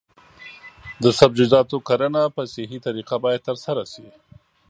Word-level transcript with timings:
د 1.03 1.05
سبزیجاتو 1.19 1.77
کرنه 1.87 2.21
په 2.35 2.41
صحي 2.53 2.79
طریقه 2.87 3.15
باید 3.25 3.45
ترسره 3.49 3.83
شي. 3.93 4.07